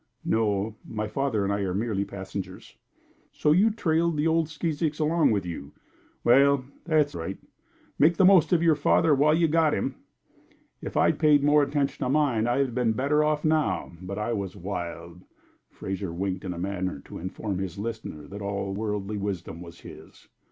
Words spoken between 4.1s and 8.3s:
the old skeezicks along with you? Well, that's right. Make the